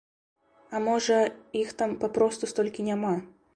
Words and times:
А 0.77 0.81
можа, 0.85 1.19
іх 1.61 1.75
там 1.83 1.95
папросту 2.07 2.53
столькі 2.55 2.89
няма? 2.91 3.15